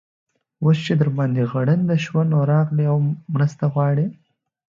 [0.63, 2.97] اوس چې در باندې غرنده شوه؛ نو، راغلې او
[3.33, 4.05] مرسته غواړې.